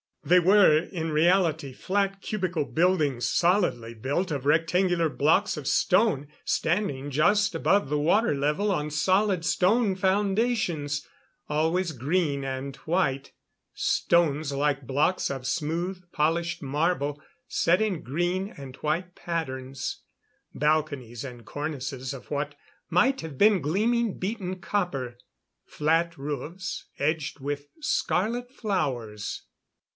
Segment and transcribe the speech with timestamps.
[0.23, 7.09] They were, in reality, flat cubical buildings solidly built of rectangular blocks of stone, standing
[7.11, 11.07] just above the water level on solid stone foundations.
[11.49, 13.31] Always green and white
[13.73, 20.01] stones like blocks of smooth, polished marble, set in green and white patterns.
[20.53, 22.55] Balconies and cornices of what
[22.89, 25.17] might have been gleaming, beaten copper.
[25.65, 29.43] Flat roofs, edged with scarlet flowers.